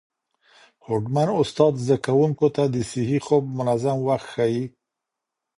[0.85, 4.63] هوډمن استاد زده کوونکو ته د صحي خوب منظم وخت ښيي.